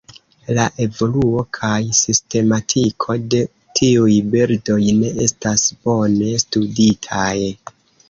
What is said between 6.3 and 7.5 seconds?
studitaj.